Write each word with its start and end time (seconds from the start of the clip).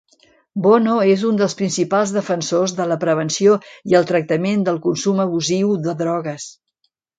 Bono 0.67 0.93
és 1.15 1.25
un 1.31 1.35
dels 1.41 1.55
principals 1.59 2.13
defensors 2.15 2.73
de 2.79 2.89
la 2.93 2.97
prevenció 3.05 3.59
i 3.93 3.99
el 4.01 4.09
tractament 4.13 4.67
del 4.71 4.83
consum 4.89 5.25
abusiu 5.29 5.79
de 5.89 5.97
drogues. 6.05 6.51